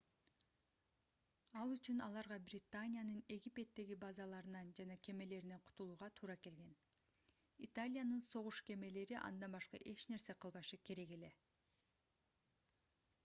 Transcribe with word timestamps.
ал 1.63 1.71
үчүн 1.73 1.99
аларга 2.05 2.37
британиянын 2.45 3.17
египеттеги 3.35 3.97
базаларынан 4.03 4.71
жана 4.79 4.97
кемелеринен 5.07 5.61
кутулууга 5.67 6.09
туура 6.19 6.35
келген 6.47 6.71
италиянын 7.67 8.23
согуш 8.29 8.61
кемелери 8.71 9.19
андан 9.29 9.55
башка 9.57 9.83
эч 9.93 10.07
нерсе 10.15 10.37
кылбашы 10.45 10.81
керек 10.89 11.13
эле 11.19 11.31